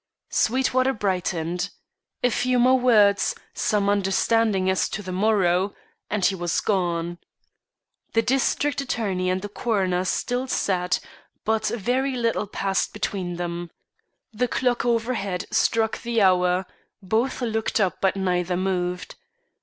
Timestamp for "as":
4.67-4.89